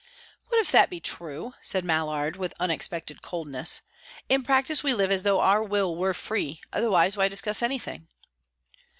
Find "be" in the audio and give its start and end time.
0.89-0.99